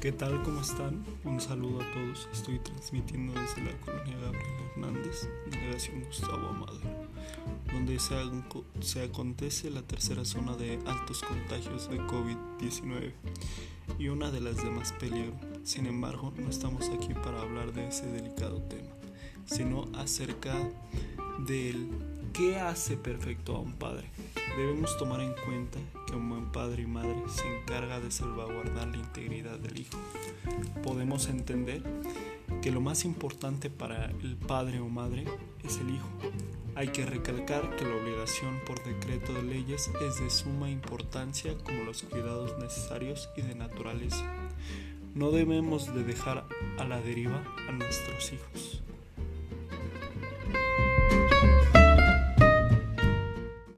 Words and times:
¿Qué 0.00 0.12
tal? 0.12 0.42
¿Cómo 0.42 0.62
están? 0.62 1.04
Un 1.24 1.42
saludo 1.42 1.82
a 1.82 1.92
todos. 1.92 2.26
Estoy 2.32 2.58
transmitiendo 2.60 3.38
desde 3.38 3.62
la 3.62 3.78
colonia 3.80 4.16
Gabriel 4.16 4.46
Hernández, 4.70 5.28
delegación 5.50 6.02
Gustavo 6.04 6.48
Amado, 6.48 6.80
donde 7.70 7.98
se, 7.98 8.14
se 8.80 9.02
acontece 9.02 9.68
la 9.68 9.82
tercera 9.82 10.24
zona 10.24 10.56
de 10.56 10.78
altos 10.86 11.22
contagios 11.22 11.90
de 11.90 12.00
COVID-19 12.00 13.12
y 13.98 14.08
una 14.08 14.30
de 14.30 14.40
las 14.40 14.56
de 14.56 14.70
más 14.70 14.90
peligro. 14.94 15.34
Sin 15.64 15.84
embargo, 15.84 16.32
no 16.34 16.48
estamos 16.48 16.88
aquí 16.88 17.12
para 17.12 17.42
hablar 17.42 17.74
de 17.74 17.88
ese 17.88 18.06
delicado 18.06 18.62
tema, 18.62 18.88
sino 19.44 19.86
acerca 19.98 20.56
del 21.46 21.90
qué 22.32 22.58
hace 22.58 22.96
perfecto 22.96 23.54
a 23.54 23.60
un 23.60 23.74
padre. 23.74 24.08
Debemos 24.56 24.96
tomar 24.98 25.20
en 25.20 25.34
cuenta 25.44 25.78
que 26.06 26.14
un 26.14 26.28
buen 26.28 26.52
padre 26.52 26.82
y 26.82 26.86
madre 26.86 27.16
se 27.28 27.46
encarga 27.46 28.00
de 28.00 28.10
salvaguardar 28.10 28.88
la 28.88 28.96
integridad 28.96 29.58
del 29.58 29.78
hijo. 29.78 29.89
Podemos 30.82 31.28
entender 31.28 31.82
que 32.62 32.70
lo 32.70 32.80
más 32.80 33.04
importante 33.04 33.70
para 33.70 34.06
el 34.06 34.36
padre 34.36 34.80
o 34.80 34.88
madre 34.88 35.24
es 35.64 35.78
el 35.78 35.90
hijo. 35.90 36.08
Hay 36.74 36.88
que 36.88 37.04
recalcar 37.04 37.76
que 37.76 37.84
la 37.84 37.96
obligación 37.96 38.60
por 38.66 38.82
decreto 38.84 39.32
de 39.34 39.42
leyes 39.42 39.90
es 40.06 40.20
de 40.20 40.30
suma 40.30 40.70
importancia 40.70 41.56
como 41.64 41.84
los 41.84 42.02
cuidados 42.02 42.58
necesarios 42.58 43.28
y 43.36 43.42
de 43.42 43.54
naturaleza. 43.54 44.24
No 45.14 45.30
debemos 45.30 45.92
de 45.94 46.04
dejar 46.04 46.46
a 46.78 46.84
la 46.84 47.00
deriva 47.00 47.42
a 47.68 47.72
nuestros 47.72 48.32
hijos. 48.32 48.79